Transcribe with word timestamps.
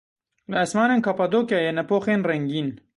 Li 0.49 0.57
esmanên 0.63 1.03
Kapadokyayê 1.07 1.71
nepoxên 1.79 2.21
rengîn. 2.29 2.67